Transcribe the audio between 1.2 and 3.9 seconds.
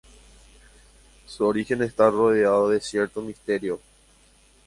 Su origen está rodeado de cierto misterio.